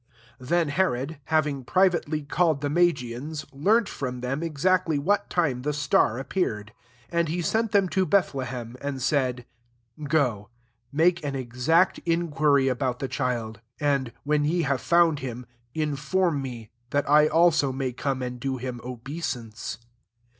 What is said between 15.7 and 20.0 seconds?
inform me, that I also may C9me and do him obeisance.